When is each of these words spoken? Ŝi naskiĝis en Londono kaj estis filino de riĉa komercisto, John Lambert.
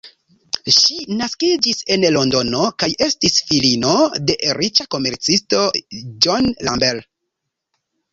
Ŝi 0.75 0.95
naskiĝis 1.17 1.81
en 1.95 2.05
Londono 2.15 2.61
kaj 2.83 2.89
estis 3.07 3.37
filino 3.49 3.91
de 4.31 4.37
riĉa 4.61 4.87
komercisto, 4.95 5.61
John 6.27 6.49
Lambert. 6.69 7.07